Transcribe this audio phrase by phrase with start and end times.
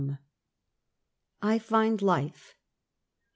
[1.43, 2.55] I FIND LIFE.